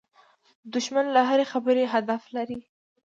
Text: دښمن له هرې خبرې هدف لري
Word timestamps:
دښمن 0.73 1.05
له 1.15 1.21
هرې 1.29 1.45
خبرې 1.51 1.85
هدف 1.93 2.21
لري 2.35 2.59